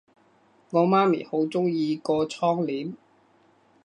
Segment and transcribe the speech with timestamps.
[0.71, 2.95] 我媽咪好鍾意個窗簾